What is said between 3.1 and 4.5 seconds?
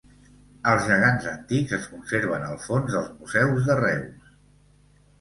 Museus de Reus.